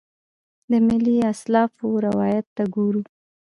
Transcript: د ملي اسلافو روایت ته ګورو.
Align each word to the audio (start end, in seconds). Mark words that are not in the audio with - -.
د 0.71 0.71
ملي 0.87 1.15
اسلافو 1.31 1.87
روایت 2.07 2.45
ته 2.55 2.63
ګورو. 2.75 3.01